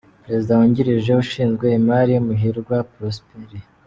[0.25, 3.49] Perezida wungirije ushinzwe imari: Muhirwa Prosper.